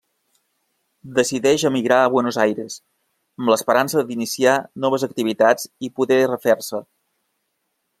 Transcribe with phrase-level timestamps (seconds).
[1.19, 2.79] Decideix emigrar a Buenos Aires,
[3.43, 6.87] amb l'esperança d'iniciar noves activitats i poder refer-se.